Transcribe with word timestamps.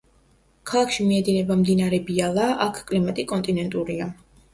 ქალაქში 0.69 1.03
მიედინება 1.09 1.57
მდინარე 1.59 1.99
ბიალა, 2.07 2.47
აქ 2.65 2.81
კლიმატი 2.89 3.27
კონტინენტურია. 3.33 4.09